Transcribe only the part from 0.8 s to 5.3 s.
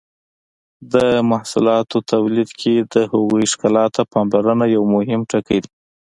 د محصولاتو تولید کې د هغوی ښکلا ته پاملرنه یو مهم